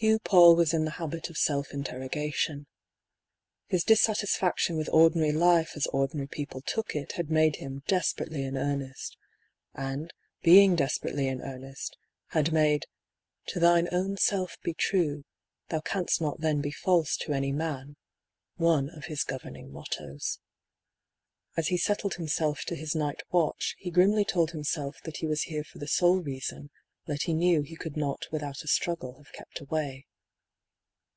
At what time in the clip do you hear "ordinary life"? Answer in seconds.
4.92-5.72